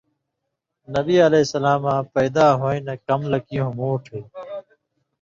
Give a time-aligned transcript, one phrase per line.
[0.95, 4.25] نبی علیہ سلاماں پیدا ہویں نہ کم لک یُوۡن٘ہہۡ موٹھیُوں،